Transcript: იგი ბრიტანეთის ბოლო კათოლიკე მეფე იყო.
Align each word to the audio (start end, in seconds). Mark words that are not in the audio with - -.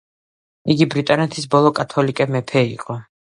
იგი 0.75 0.87
ბრიტანეთის 0.93 1.45
ბოლო 1.57 1.73
კათოლიკე 1.81 2.29
მეფე 2.37 2.65
იყო. 2.73 2.99